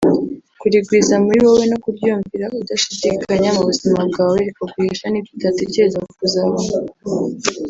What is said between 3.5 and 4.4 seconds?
mu buzima bwawe